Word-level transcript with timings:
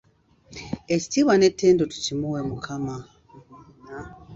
Ekitiibwa 0.95 1.33
n'ettendo 1.37 1.83
tukimuwe 1.91 2.39
Mukama. 2.49 2.97